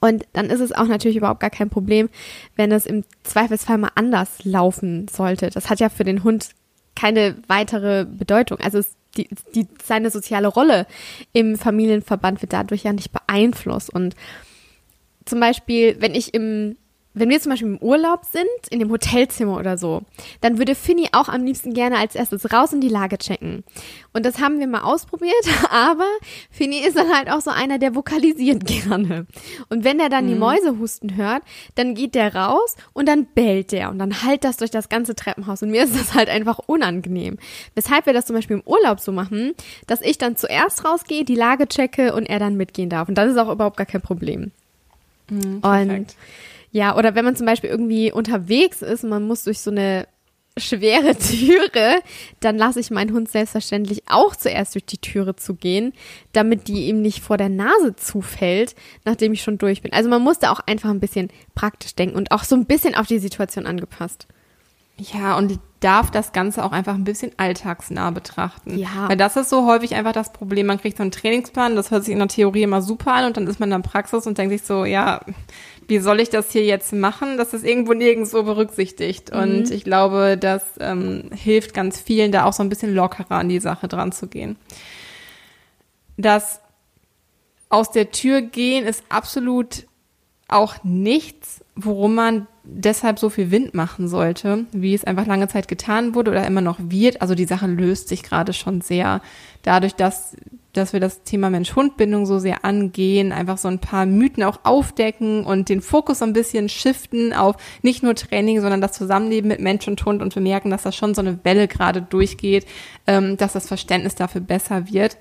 Und 0.00 0.24
dann 0.32 0.46
ist 0.46 0.60
es 0.60 0.72
auch 0.72 0.86
natürlich 0.86 1.16
überhaupt 1.16 1.40
gar 1.40 1.50
kein 1.50 1.70
Problem, 1.70 2.08
wenn 2.56 2.72
es 2.72 2.86
im 2.86 3.04
Zweifelsfall 3.22 3.78
mal 3.78 3.90
anders 3.94 4.44
laufen 4.44 5.06
sollte. 5.08 5.50
Das 5.50 5.70
hat 5.70 5.80
ja 5.80 5.88
für 5.88 6.04
den 6.04 6.24
Hund 6.24 6.50
keine 6.96 7.36
weitere 7.48 8.04
Bedeutung. 8.04 8.58
Also 8.60 8.78
es, 8.78 8.96
die, 9.16 9.28
die, 9.54 9.68
seine 9.82 10.10
soziale 10.10 10.48
Rolle 10.48 10.86
im 11.32 11.56
Familienverband 11.56 12.42
wird 12.42 12.52
dadurch 12.52 12.84
ja 12.84 12.92
nicht 12.92 13.12
beeinflusst. 13.12 13.90
Und 13.90 14.16
zum 15.24 15.40
Beispiel, 15.40 15.96
wenn 16.00 16.14
ich 16.14 16.34
im 16.34 16.76
wenn 17.14 17.28
wir 17.30 17.40
zum 17.40 17.50
Beispiel 17.50 17.68
im 17.68 17.78
Urlaub 17.78 18.24
sind, 18.24 18.44
in 18.70 18.80
dem 18.80 18.90
Hotelzimmer 18.90 19.56
oder 19.56 19.78
so, 19.78 20.02
dann 20.40 20.58
würde 20.58 20.74
Finny 20.74 21.08
auch 21.12 21.28
am 21.28 21.44
liebsten 21.44 21.72
gerne 21.72 21.96
als 21.98 22.16
erstes 22.16 22.52
raus 22.52 22.72
und 22.72 22.80
die 22.80 22.88
Lage 22.88 23.18
checken. 23.18 23.62
Und 24.12 24.26
das 24.26 24.40
haben 24.40 24.58
wir 24.58 24.66
mal 24.66 24.82
ausprobiert, 24.82 25.32
aber 25.70 26.08
Finny 26.50 26.80
ist 26.80 26.96
dann 26.96 27.14
halt 27.14 27.30
auch 27.30 27.40
so 27.40 27.50
einer, 27.50 27.78
der 27.78 27.94
vokalisiert 27.94 28.66
gerne. 28.66 29.26
Und 29.68 29.84
wenn 29.84 29.98
der 29.98 30.08
dann 30.08 30.24
mhm. 30.24 30.28
die 30.28 30.34
Mäuse 30.34 30.78
husten 30.78 31.16
hört, 31.16 31.42
dann 31.76 31.94
geht 31.94 32.14
der 32.16 32.34
raus 32.34 32.76
und 32.92 33.08
dann 33.08 33.26
bellt 33.26 33.72
der 33.72 33.90
und 33.90 33.98
dann 33.98 34.22
halt 34.24 34.44
das 34.44 34.56
durch 34.56 34.72
das 34.72 34.88
ganze 34.88 35.14
Treppenhaus. 35.14 35.62
Und 35.62 35.70
mir 35.70 35.84
ist 35.84 35.94
das 35.94 36.14
halt 36.14 36.28
einfach 36.28 36.58
unangenehm. 36.66 37.38
Weshalb 37.74 38.06
wir 38.06 38.12
das 38.12 38.26
zum 38.26 38.34
Beispiel 38.34 38.56
im 38.56 38.62
Urlaub 38.66 38.98
so 38.98 39.12
machen, 39.12 39.54
dass 39.86 40.00
ich 40.00 40.18
dann 40.18 40.36
zuerst 40.36 40.84
rausgehe, 40.84 41.24
die 41.24 41.36
Lage 41.36 41.68
checke 41.68 42.12
und 42.14 42.26
er 42.26 42.40
dann 42.40 42.56
mitgehen 42.56 42.90
darf. 42.90 43.08
Und 43.08 43.16
das 43.16 43.30
ist 43.30 43.38
auch 43.38 43.52
überhaupt 43.52 43.76
gar 43.76 43.86
kein 43.86 44.02
Problem. 44.02 44.50
Mhm, 45.30 45.60
und 45.62 46.16
ja, 46.74 46.96
oder 46.96 47.14
wenn 47.14 47.24
man 47.24 47.36
zum 47.36 47.46
Beispiel 47.46 47.70
irgendwie 47.70 48.10
unterwegs 48.10 48.82
ist 48.82 49.04
und 49.04 49.10
man 49.10 49.22
muss 49.22 49.44
durch 49.44 49.60
so 49.60 49.70
eine 49.70 50.08
schwere 50.58 51.14
Türe, 51.16 52.00
dann 52.40 52.58
lasse 52.58 52.80
ich 52.80 52.90
meinen 52.90 53.12
Hund 53.12 53.30
selbstverständlich 53.30 54.02
auch 54.08 54.34
zuerst 54.34 54.74
durch 54.74 54.84
die 54.84 54.98
Türe 54.98 55.36
zu 55.36 55.54
gehen, 55.54 55.92
damit 56.32 56.66
die 56.66 56.88
ihm 56.88 57.00
nicht 57.00 57.20
vor 57.20 57.36
der 57.36 57.48
Nase 57.48 57.94
zufällt, 57.94 58.74
nachdem 59.04 59.32
ich 59.32 59.42
schon 59.42 59.56
durch 59.56 59.82
bin. 59.82 59.92
Also 59.92 60.10
man 60.10 60.20
muss 60.20 60.40
da 60.40 60.50
auch 60.50 60.58
einfach 60.66 60.90
ein 60.90 60.98
bisschen 60.98 61.28
praktisch 61.54 61.94
denken 61.94 62.16
und 62.16 62.32
auch 62.32 62.42
so 62.42 62.56
ein 62.56 62.66
bisschen 62.66 62.96
auf 62.96 63.06
die 63.06 63.20
Situation 63.20 63.66
angepasst. 63.66 64.26
Ja, 64.96 65.36
und 65.36 65.58
darf 65.80 66.10
das 66.10 66.32
Ganze 66.32 66.64
auch 66.64 66.72
einfach 66.72 66.94
ein 66.94 67.04
bisschen 67.04 67.32
alltagsnah 67.36 68.10
betrachten. 68.10 68.78
Ja. 68.78 69.08
Weil 69.08 69.16
das 69.16 69.36
ist 69.36 69.50
so 69.50 69.66
häufig 69.66 69.94
einfach 69.94 70.12
das 70.12 70.32
Problem. 70.32 70.66
Man 70.66 70.80
kriegt 70.80 70.96
so 70.96 71.02
einen 71.02 71.10
Trainingsplan, 71.10 71.76
das 71.76 71.90
hört 71.90 72.04
sich 72.04 72.12
in 72.12 72.20
der 72.20 72.28
Theorie 72.28 72.62
immer 72.62 72.80
super 72.80 73.12
an 73.12 73.26
und 73.26 73.36
dann 73.36 73.46
ist 73.46 73.60
man 73.60 73.70
in 73.70 73.82
der 73.82 73.88
Praxis 73.88 74.26
und 74.26 74.38
denkt 74.38 74.52
sich 74.52 74.62
so, 74.62 74.84
ja, 74.84 75.20
wie 75.86 75.98
soll 75.98 76.20
ich 76.20 76.30
das 76.30 76.50
hier 76.52 76.64
jetzt 76.64 76.92
machen? 76.92 77.36
Das 77.36 77.52
ist 77.52 77.64
irgendwo 77.64 77.92
nirgends 77.92 78.30
so 78.30 78.44
berücksichtigt. 78.44 79.32
Mhm. 79.32 79.40
Und 79.40 79.70
ich 79.70 79.84
glaube, 79.84 80.38
das 80.38 80.62
ähm, 80.80 81.30
hilft 81.34 81.74
ganz 81.74 82.00
vielen, 82.00 82.32
da 82.32 82.44
auch 82.44 82.54
so 82.54 82.62
ein 82.62 82.70
bisschen 82.70 82.94
lockerer 82.94 83.36
an 83.36 83.50
die 83.50 83.60
Sache 83.60 83.88
dran 83.88 84.12
zu 84.12 84.28
gehen. 84.28 84.56
Das 86.16 86.60
aus 87.68 87.90
der 87.90 88.10
Tür 88.10 88.40
gehen 88.40 88.86
ist 88.86 89.02
absolut 89.08 89.86
auch 90.48 90.82
nichts, 90.84 91.62
worum 91.74 92.14
man 92.14 92.46
deshalb 92.64 93.18
so 93.18 93.30
viel 93.30 93.50
Wind 93.50 93.74
machen 93.74 94.08
sollte, 94.08 94.66
wie 94.72 94.94
es 94.94 95.04
einfach 95.04 95.26
lange 95.26 95.48
Zeit 95.48 95.68
getan 95.68 96.14
wurde 96.14 96.30
oder 96.30 96.46
immer 96.46 96.62
noch 96.62 96.78
wird. 96.80 97.20
Also 97.20 97.34
die 97.34 97.44
Sache 97.44 97.66
löst 97.66 98.08
sich 98.08 98.22
gerade 98.22 98.52
schon 98.52 98.80
sehr 98.80 99.20
dadurch, 99.62 99.94
dass 99.94 100.36
dass 100.72 100.92
wir 100.92 101.00
das 101.00 101.22
Thema 101.22 101.50
Mensch-Hund-Bindung 101.50 102.26
so 102.26 102.38
sehr 102.40 102.64
angehen, 102.64 103.30
einfach 103.32 103.58
so 103.58 103.68
ein 103.68 103.78
paar 103.78 104.06
Mythen 104.06 104.42
auch 104.42 104.60
aufdecken 104.64 105.44
und 105.44 105.68
den 105.68 105.80
Fokus 105.80 106.18
so 106.18 106.24
ein 106.24 106.32
bisschen 106.32 106.68
shiften 106.68 107.32
auf 107.32 107.56
nicht 107.82 108.02
nur 108.02 108.14
Training, 108.14 108.60
sondern 108.60 108.80
das 108.80 108.92
Zusammenleben 108.92 109.48
mit 109.48 109.60
Mensch 109.60 109.86
und 109.86 110.04
Hund 110.04 110.20
und 110.20 110.34
wir 110.34 110.42
merken, 110.42 110.70
dass 110.70 110.82
das 110.82 110.96
schon 110.96 111.14
so 111.14 111.20
eine 111.20 111.38
Welle 111.44 111.68
gerade 111.68 112.02
durchgeht, 112.02 112.66
ähm, 113.06 113.36
dass 113.36 113.52
das 113.52 113.68
Verständnis 113.68 114.16
dafür 114.16 114.40
besser 114.40 114.90
wird. 114.90 115.16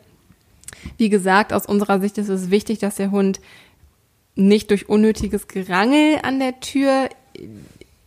Wie 0.97 1.09
gesagt, 1.09 1.53
aus 1.53 1.65
unserer 1.65 1.99
Sicht 1.99 2.17
ist 2.17 2.29
es 2.29 2.49
wichtig, 2.49 2.79
dass 2.79 2.95
der 2.95 3.11
Hund 3.11 3.39
nicht 4.35 4.71
durch 4.71 4.89
unnötiges 4.89 5.47
Gerangel 5.47 6.17
an 6.23 6.39
der 6.39 6.59
Tür 6.59 7.09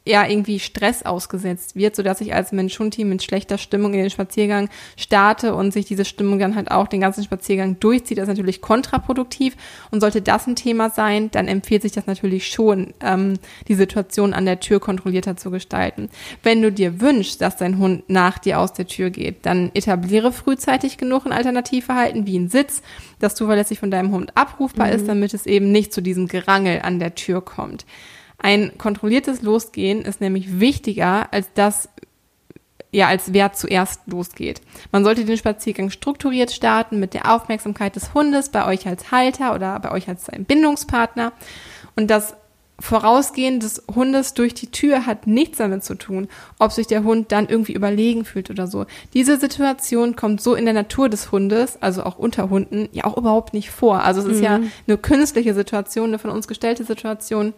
eher 0.06 0.30
irgendwie 0.30 0.60
Stress 0.60 1.04
ausgesetzt 1.04 1.74
wird, 1.74 1.96
sodass 1.96 2.20
ich 2.20 2.32
als 2.32 2.52
Mensch-Hund-Team 2.52 3.08
mit 3.08 3.22
schlechter 3.22 3.58
Stimmung 3.58 3.92
in 3.92 4.00
den 4.00 4.10
Spaziergang 4.10 4.70
starte 4.96 5.54
und 5.54 5.72
sich 5.72 5.84
diese 5.84 6.04
Stimmung 6.04 6.38
dann 6.38 6.54
halt 6.54 6.70
auch 6.70 6.86
den 6.86 7.00
ganzen 7.00 7.24
Spaziergang 7.24 7.78
durchzieht, 7.80 8.16
das 8.16 8.22
ist 8.22 8.28
natürlich 8.28 8.60
kontraproduktiv. 8.60 9.56
Und 9.90 10.00
sollte 10.00 10.22
das 10.22 10.46
ein 10.46 10.54
Thema 10.54 10.90
sein, 10.90 11.30
dann 11.32 11.48
empfiehlt 11.48 11.82
sich 11.82 11.92
das 11.92 12.06
natürlich 12.06 12.48
schon, 12.48 12.94
ähm, 13.00 13.34
die 13.66 13.74
Situation 13.74 14.32
an 14.32 14.46
der 14.46 14.60
Tür 14.60 14.78
kontrollierter 14.78 15.36
zu 15.36 15.50
gestalten. 15.50 16.08
Wenn 16.42 16.62
du 16.62 16.70
dir 16.70 17.00
wünschst, 17.00 17.40
dass 17.40 17.56
dein 17.56 17.78
Hund 17.78 18.08
nach 18.08 18.38
dir 18.38 18.60
aus 18.60 18.72
der 18.72 18.86
Tür 18.86 19.10
geht, 19.10 19.44
dann 19.44 19.72
etabliere 19.74 20.30
frühzeitig 20.30 20.98
genug 20.98 21.26
ein 21.26 21.32
Alternativverhalten 21.32 22.26
wie 22.26 22.38
ein 22.38 22.48
Sitz, 22.48 22.82
das 23.18 23.34
zuverlässig 23.34 23.80
von 23.80 23.90
deinem 23.90 24.12
Hund 24.12 24.36
abrufbar 24.36 24.86
mhm. 24.86 24.92
ist, 24.92 25.08
damit 25.08 25.34
es 25.34 25.46
eben 25.46 25.72
nicht 25.72 25.92
zu 25.92 26.00
diesem 26.00 26.28
Gerangel 26.28 26.80
an 26.82 27.00
der 27.00 27.16
Tür 27.16 27.40
kommt. 27.40 27.84
Ein 28.38 28.76
kontrolliertes 28.78 29.42
Losgehen 29.42 30.02
ist 30.02 30.20
nämlich 30.20 30.60
wichtiger 30.60 31.32
als 31.32 31.48
das, 31.54 31.88
ja, 32.92 33.08
als 33.08 33.32
wer 33.32 33.52
zuerst 33.52 34.00
losgeht. 34.06 34.60
Man 34.92 35.04
sollte 35.04 35.24
den 35.24 35.38
Spaziergang 35.38 35.90
strukturiert 35.90 36.52
starten 36.52 37.00
mit 37.00 37.14
der 37.14 37.32
Aufmerksamkeit 37.34 37.96
des 37.96 38.14
Hundes 38.14 38.50
bei 38.50 38.66
euch 38.66 38.86
als 38.86 39.10
Halter 39.10 39.54
oder 39.54 39.80
bei 39.80 39.90
euch 39.90 40.08
als 40.08 40.26
sein 40.26 40.44
Bindungspartner. 40.44 41.32
Und 41.96 42.10
das 42.10 42.34
Vorausgehen 42.78 43.58
des 43.58 43.82
Hundes 43.94 44.34
durch 44.34 44.52
die 44.52 44.70
Tür 44.70 45.06
hat 45.06 45.26
nichts 45.26 45.58
damit 45.58 45.82
zu 45.82 45.94
tun, 45.94 46.28
ob 46.58 46.72
sich 46.72 46.86
der 46.86 47.04
Hund 47.04 47.32
dann 47.32 47.48
irgendwie 47.48 47.72
überlegen 47.72 48.26
fühlt 48.26 48.50
oder 48.50 48.66
so. 48.66 48.84
Diese 49.14 49.38
Situation 49.38 50.14
kommt 50.14 50.42
so 50.42 50.54
in 50.54 50.66
der 50.66 50.74
Natur 50.74 51.08
des 51.08 51.32
Hundes, 51.32 51.80
also 51.80 52.02
auch 52.02 52.18
unter 52.18 52.50
Hunden, 52.50 52.88
ja 52.92 53.04
auch 53.04 53.16
überhaupt 53.16 53.54
nicht 53.54 53.70
vor. 53.70 54.02
Also 54.02 54.20
es 54.20 54.26
ist 54.26 54.38
mhm. 54.38 54.44
ja 54.44 54.60
eine 54.86 54.98
künstliche 54.98 55.54
Situation, 55.54 56.10
eine 56.10 56.18
von 56.18 56.30
uns 56.30 56.48
gestellte 56.48 56.84
Situation. 56.84 57.54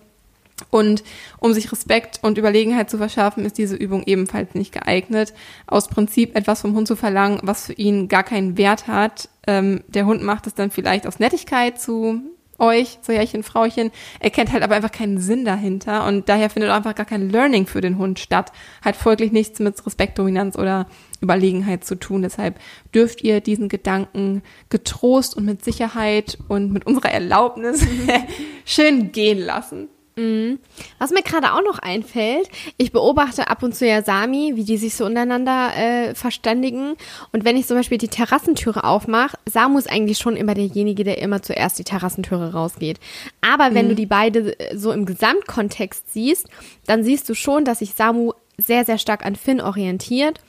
Und 0.70 1.02
um 1.38 1.52
sich 1.52 1.70
Respekt 1.70 2.20
und 2.22 2.38
Überlegenheit 2.38 2.90
zu 2.90 2.98
verschaffen, 2.98 3.44
ist 3.44 3.58
diese 3.58 3.76
Übung 3.76 4.02
ebenfalls 4.04 4.54
nicht 4.54 4.72
geeignet. 4.72 5.32
Aus 5.66 5.88
Prinzip 5.88 6.36
etwas 6.36 6.62
vom 6.62 6.74
Hund 6.74 6.88
zu 6.88 6.96
verlangen, 6.96 7.40
was 7.42 7.66
für 7.66 7.74
ihn 7.74 8.08
gar 8.08 8.24
keinen 8.24 8.56
Wert 8.58 8.86
hat. 8.86 9.28
Ähm, 9.46 9.82
der 9.88 10.06
Hund 10.06 10.22
macht 10.22 10.46
es 10.46 10.54
dann 10.54 10.70
vielleicht 10.70 11.06
aus 11.06 11.18
Nettigkeit 11.18 11.80
zu 11.80 12.22
euch, 12.58 12.98
so 13.02 13.12
Herrchen, 13.12 13.42
Frauchen, 13.42 13.90
er 14.20 14.30
kennt 14.30 14.52
halt 14.52 14.62
aber 14.62 14.74
einfach 14.74 14.92
keinen 14.92 15.18
Sinn 15.18 15.44
dahinter 15.44 16.06
und 16.06 16.28
daher 16.28 16.50
findet 16.50 16.70
auch 16.70 16.74
einfach 16.74 16.94
gar 16.94 17.06
kein 17.06 17.30
Learning 17.30 17.66
für 17.66 17.80
den 17.80 17.98
Hund 17.98 18.18
statt. 18.18 18.52
Hat 18.82 18.96
folglich 18.96 19.32
nichts 19.32 19.60
mit 19.60 19.84
Respekt, 19.86 20.18
Dominanz 20.18 20.56
oder 20.56 20.86
Überlegenheit 21.20 21.84
zu 21.84 21.94
tun. 21.94 22.22
Deshalb 22.22 22.58
dürft 22.94 23.22
ihr 23.22 23.40
diesen 23.40 23.68
Gedanken 23.68 24.42
getrost 24.70 25.36
und 25.36 25.44
mit 25.44 25.64
Sicherheit 25.64 26.38
und 26.48 26.72
mit 26.72 26.86
unserer 26.86 27.12
Erlaubnis 27.12 27.86
schön 28.64 29.12
gehen 29.12 29.38
lassen. 29.38 29.88
Mhm. 30.18 30.58
Was 30.98 31.12
mir 31.12 31.22
gerade 31.22 31.52
auch 31.52 31.62
noch 31.62 31.78
einfällt, 31.78 32.48
ich 32.76 32.90
beobachte 32.90 33.48
ab 33.48 33.62
und 33.62 33.74
zu 33.74 33.86
ja 33.86 34.02
Sami, 34.02 34.52
wie 34.56 34.64
die 34.64 34.76
sich 34.76 34.94
so 34.94 35.04
untereinander 35.06 35.70
äh, 35.76 36.14
verständigen. 36.16 36.96
Und 37.32 37.44
wenn 37.44 37.56
ich 37.56 37.68
zum 37.68 37.76
Beispiel 37.76 37.98
die 37.98 38.08
Terrassentüre 38.08 38.82
aufmache, 38.82 39.38
Samu 39.46 39.78
ist 39.78 39.88
eigentlich 39.88 40.18
schon 40.18 40.36
immer 40.36 40.54
derjenige, 40.54 41.04
der 41.04 41.18
immer 41.18 41.40
zuerst 41.40 41.78
die 41.78 41.84
Terrassentüre 41.84 42.52
rausgeht. 42.52 42.98
Aber 43.40 43.74
wenn 43.74 43.86
mhm. 43.86 43.90
du 43.90 43.94
die 43.94 44.06
beide 44.06 44.58
äh, 44.58 44.76
so 44.76 44.90
im 44.90 45.06
Gesamtkontext 45.06 46.12
siehst, 46.12 46.48
dann 46.86 47.04
siehst 47.04 47.28
du 47.28 47.34
schon, 47.34 47.64
dass 47.64 47.78
sich 47.78 47.94
Samu 47.94 48.32
sehr, 48.56 48.84
sehr 48.84 48.98
stark 48.98 49.24
an 49.24 49.36
Finn 49.36 49.60
orientiert 49.60 50.40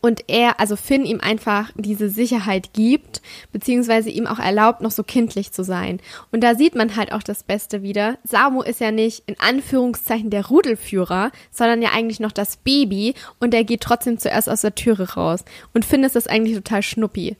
und 0.00 0.24
er, 0.28 0.60
also 0.60 0.76
Finn 0.76 1.04
ihm 1.04 1.20
einfach 1.20 1.70
diese 1.74 2.08
Sicherheit 2.08 2.72
gibt, 2.72 3.20
beziehungsweise 3.52 4.08
ihm 4.08 4.26
auch 4.26 4.38
erlaubt, 4.38 4.80
noch 4.80 4.90
so 4.90 5.02
kindlich 5.02 5.52
zu 5.52 5.62
sein. 5.62 6.00
Und 6.32 6.42
da 6.42 6.54
sieht 6.54 6.74
man 6.74 6.96
halt 6.96 7.12
auch 7.12 7.22
das 7.22 7.42
Beste 7.42 7.82
wieder. 7.82 8.18
Samu 8.24 8.62
ist 8.62 8.80
ja 8.80 8.90
nicht 8.90 9.24
in 9.26 9.36
Anführungszeichen 9.38 10.30
der 10.30 10.46
Rudelführer, 10.46 11.32
sondern 11.50 11.82
ja 11.82 11.90
eigentlich 11.92 12.18
noch 12.18 12.32
das 12.32 12.56
Baby 12.56 13.14
und 13.40 13.52
er 13.52 13.64
geht 13.64 13.82
trotzdem 13.82 14.18
zuerst 14.18 14.48
aus 14.48 14.62
der 14.62 14.74
Türe 14.74 15.14
raus. 15.14 15.44
Und 15.74 15.84
Finn 15.84 16.02
ist 16.02 16.16
das 16.16 16.26
eigentlich 16.26 16.56
total 16.56 16.82
schnuppi. 16.82 17.36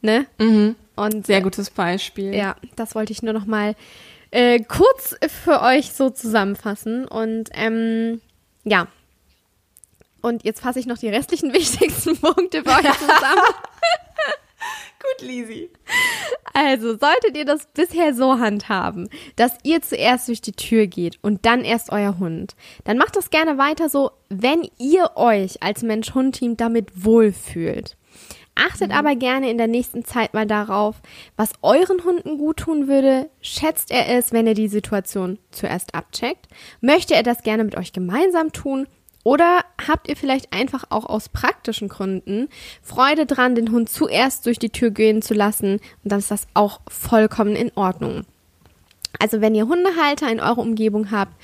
Ne? 0.00 0.26
Mhm. 0.38 0.74
Und 0.96 1.26
sehr 1.26 1.42
gutes 1.42 1.70
Beispiel. 1.70 2.34
Ja, 2.34 2.56
das 2.76 2.94
wollte 2.94 3.12
ich 3.12 3.22
nur 3.22 3.34
noch 3.34 3.46
mal 3.46 3.76
äh, 4.30 4.60
kurz 4.60 5.16
für 5.44 5.62
euch 5.62 5.92
so 5.92 6.10
zusammenfassen. 6.10 7.06
Und 7.06 7.50
ähm, 7.52 8.20
ja, 8.64 8.88
und 10.28 10.44
jetzt 10.44 10.60
fasse 10.60 10.78
ich 10.78 10.86
noch 10.86 10.98
die 10.98 11.08
restlichen 11.08 11.52
wichtigsten 11.52 12.16
Punkte 12.16 12.62
für 12.62 12.70
euch 12.70 12.98
zusammen. 12.98 13.42
Gut, 15.00 15.28
Lisi. 15.28 15.70
Also, 16.52 16.98
solltet 16.98 17.36
ihr 17.36 17.44
das 17.44 17.66
bisher 17.72 18.14
so 18.14 18.40
handhaben, 18.40 19.08
dass 19.36 19.52
ihr 19.62 19.80
zuerst 19.80 20.28
durch 20.28 20.40
die 20.40 20.52
Tür 20.52 20.86
geht 20.86 21.18
und 21.22 21.46
dann 21.46 21.64
erst 21.64 21.90
euer 21.90 22.18
Hund, 22.18 22.56
dann 22.84 22.98
macht 22.98 23.16
das 23.16 23.30
gerne 23.30 23.58
weiter 23.58 23.88
so, 23.88 24.10
wenn 24.28 24.68
ihr 24.78 25.12
euch 25.14 25.62
als 25.62 25.82
Mensch-Hund-Team 25.82 26.56
damit 26.56 27.04
wohlfühlt. 27.04 27.96
Achtet 28.58 28.88
mhm. 28.88 28.96
aber 28.96 29.14
gerne 29.14 29.50
in 29.50 29.56
der 29.56 29.68
nächsten 29.68 30.04
Zeit 30.04 30.34
mal 30.34 30.46
darauf, 30.46 30.96
was 31.36 31.52
euren 31.62 32.02
Hunden 32.04 32.38
gut 32.38 32.58
tun 32.58 32.88
würde. 32.88 33.30
Schätzt 33.40 33.92
er 33.92 34.08
es, 34.08 34.32
wenn 34.32 34.48
er 34.48 34.54
die 34.54 34.68
Situation 34.68 35.38
zuerst 35.52 35.94
abcheckt? 35.94 36.48
Möchte 36.80 37.14
er 37.14 37.22
das 37.22 37.44
gerne 37.44 37.62
mit 37.62 37.76
euch 37.76 37.92
gemeinsam 37.92 38.52
tun? 38.52 38.88
Oder 39.24 39.64
habt 39.86 40.08
ihr 40.08 40.16
vielleicht 40.16 40.52
einfach 40.52 40.84
auch 40.90 41.04
aus 41.04 41.28
praktischen 41.28 41.88
Gründen 41.88 42.48
Freude 42.82 43.26
dran, 43.26 43.54
den 43.54 43.72
Hund 43.72 43.88
zuerst 43.88 44.46
durch 44.46 44.58
die 44.58 44.70
Tür 44.70 44.90
gehen 44.90 45.22
zu 45.22 45.34
lassen 45.34 45.80
und 46.04 46.12
dann 46.12 46.20
ist 46.20 46.30
das 46.30 46.46
auch 46.54 46.80
vollkommen 46.88 47.56
in 47.56 47.72
Ordnung. 47.74 48.24
Also 49.18 49.40
wenn 49.40 49.54
ihr 49.54 49.66
Hundehalter 49.66 50.30
in 50.30 50.40
eurer 50.40 50.58
Umgebung 50.58 51.10
habt, 51.10 51.34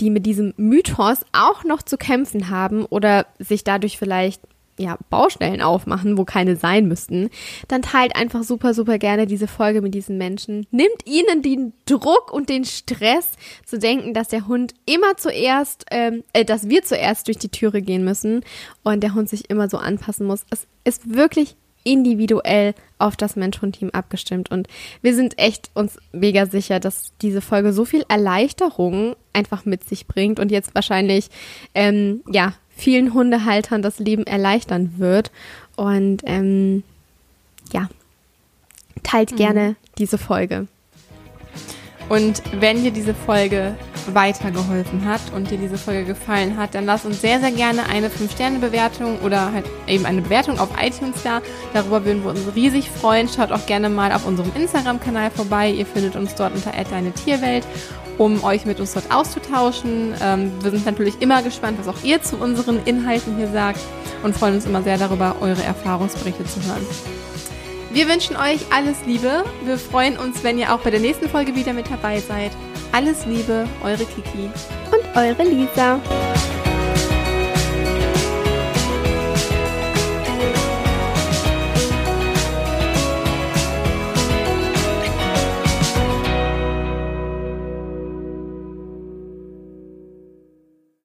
die 0.00 0.10
mit 0.10 0.26
diesem 0.26 0.52
Mythos 0.56 1.24
auch 1.32 1.64
noch 1.64 1.82
zu 1.82 1.96
kämpfen 1.96 2.50
haben 2.50 2.84
oder 2.84 3.26
sich 3.38 3.62
dadurch 3.62 3.98
vielleicht 3.98 4.42
ja, 4.80 4.96
Baustellen 5.10 5.60
aufmachen, 5.60 6.16
wo 6.16 6.24
keine 6.24 6.56
sein 6.56 6.88
müssten, 6.88 7.28
dann 7.68 7.82
teilt 7.82 8.16
einfach 8.16 8.42
super, 8.42 8.72
super 8.72 8.98
gerne 8.98 9.26
diese 9.26 9.46
Folge 9.46 9.82
mit 9.82 9.94
diesen 9.94 10.16
Menschen. 10.16 10.66
Nimmt 10.70 11.06
ihnen 11.06 11.42
den 11.42 11.74
Druck 11.84 12.32
und 12.32 12.48
den 12.48 12.64
Stress 12.64 13.28
zu 13.66 13.78
denken, 13.78 14.14
dass 14.14 14.28
der 14.28 14.46
Hund 14.46 14.74
immer 14.86 15.16
zuerst, 15.16 15.84
ähm, 15.90 16.24
äh, 16.32 16.44
dass 16.44 16.68
wir 16.68 16.82
zuerst 16.82 17.28
durch 17.28 17.38
die 17.38 17.50
Türe 17.50 17.82
gehen 17.82 18.04
müssen 18.04 18.42
und 18.82 19.02
der 19.02 19.14
Hund 19.14 19.28
sich 19.28 19.50
immer 19.50 19.68
so 19.68 19.76
anpassen 19.76 20.26
muss. 20.26 20.44
Es 20.50 20.66
ist 20.84 21.14
wirklich 21.14 21.56
individuell 21.84 22.74
auf 22.98 23.16
das 23.16 23.36
Mensch-Hund-Team 23.36 23.90
abgestimmt. 23.90 24.50
Und 24.50 24.68
wir 25.02 25.14
sind 25.14 25.38
echt 25.38 25.70
uns 25.74 25.98
mega 26.12 26.46
sicher, 26.46 26.80
dass 26.80 27.12
diese 27.22 27.40
Folge 27.40 27.72
so 27.72 27.84
viel 27.84 28.04
Erleichterung 28.08 29.16
einfach 29.32 29.64
mit 29.64 29.84
sich 29.84 30.06
bringt 30.06 30.38
und 30.40 30.50
jetzt 30.50 30.74
wahrscheinlich, 30.74 31.28
ähm, 31.74 32.22
ja, 32.30 32.54
vielen 32.80 33.14
Hundehaltern 33.14 33.82
das 33.82 33.98
Leben 33.98 34.24
erleichtern 34.24 34.94
wird. 34.96 35.30
Und 35.76 36.22
ähm, 36.24 36.82
ja, 37.72 37.88
teilt 39.02 39.32
mhm. 39.32 39.36
gerne 39.36 39.76
diese 39.98 40.18
Folge. 40.18 40.66
Und 42.08 42.42
wenn 42.58 42.82
dir 42.82 42.90
diese 42.90 43.14
Folge 43.14 43.76
weitergeholfen 44.12 45.04
hat 45.04 45.20
und 45.32 45.50
dir 45.50 45.58
diese 45.58 45.78
Folge 45.78 46.04
gefallen 46.04 46.56
hat, 46.56 46.74
dann 46.74 46.84
lass 46.84 47.04
uns 47.04 47.20
sehr, 47.20 47.38
sehr 47.38 47.52
gerne 47.52 47.86
eine 47.88 48.08
5-Sterne-Bewertung 48.08 49.20
oder 49.20 49.52
halt 49.52 49.66
eben 49.86 50.06
eine 50.06 50.22
Bewertung 50.22 50.58
auf 50.58 50.70
iTunes 50.82 51.22
da. 51.22 51.40
Darüber 51.72 52.04
würden 52.04 52.24
wir 52.24 52.30
uns 52.30 52.40
riesig 52.56 52.90
freuen. 52.90 53.28
Schaut 53.28 53.52
auch 53.52 53.64
gerne 53.66 53.88
mal 53.88 54.10
auf 54.12 54.26
unserem 54.26 54.50
Instagram-Kanal 54.56 55.30
vorbei. 55.30 55.70
Ihr 55.70 55.86
findet 55.86 56.16
uns 56.16 56.34
dort 56.34 56.52
unter 56.54 56.72
deine 56.72 57.12
Tierwelt 57.12 57.64
um 58.20 58.44
euch 58.44 58.66
mit 58.66 58.78
uns 58.80 58.92
dort 58.92 59.10
auszutauschen. 59.10 60.14
Ähm, 60.20 60.52
wir 60.60 60.70
sind 60.72 60.84
natürlich 60.84 61.22
immer 61.22 61.42
gespannt, 61.42 61.78
was 61.78 61.88
auch 61.88 62.04
ihr 62.04 62.22
zu 62.22 62.36
unseren 62.36 62.78
Inhalten 62.84 63.38
hier 63.38 63.48
sagt 63.48 63.80
und 64.22 64.36
freuen 64.36 64.56
uns 64.56 64.66
immer 64.66 64.82
sehr 64.82 64.98
darüber, 64.98 65.36
eure 65.40 65.62
Erfahrungsberichte 65.62 66.44
zu 66.44 66.62
hören. 66.64 66.86
Wir 67.90 68.06
wünschen 68.08 68.36
euch 68.36 68.60
alles 68.70 68.98
Liebe. 69.06 69.42
Wir 69.64 69.78
freuen 69.78 70.18
uns, 70.18 70.44
wenn 70.44 70.58
ihr 70.58 70.74
auch 70.74 70.80
bei 70.80 70.90
der 70.90 71.00
nächsten 71.00 71.30
Folge 71.30 71.56
wieder 71.56 71.72
mit 71.72 71.90
dabei 71.90 72.20
seid. 72.20 72.52
Alles 72.92 73.24
Liebe, 73.24 73.66
eure 73.82 74.04
Kiki 74.04 74.50
und 74.92 75.16
eure 75.16 75.42
Lisa. 75.42 75.98